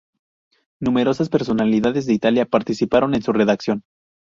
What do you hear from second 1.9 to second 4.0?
de Italia participaron en su redacción.